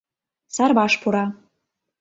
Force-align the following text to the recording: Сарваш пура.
Сарваш 0.55 0.93
пура. 1.01 1.25